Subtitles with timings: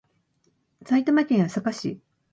[0.83, 2.01] 埼玉県朝霞市